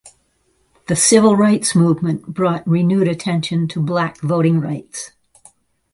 [0.87, 5.11] The Civil Rights Movement brought renewed attention to black voting rights.